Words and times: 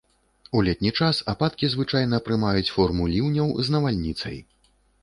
У 0.55 0.61
летні 0.67 0.91
час 0.99 1.19
ападкі 1.35 1.69
звычайна 1.75 2.21
прымаюць 2.31 2.67
форму 2.79 3.03
ліўняў 3.13 3.57
з 3.65 3.79
навальніцай. 3.79 4.37